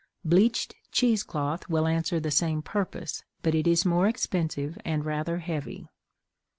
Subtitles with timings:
[0.25, 5.37] Bleached cheese cloth will answer the same purpose, but it is more expensive and rather
[5.37, 5.89] heavy.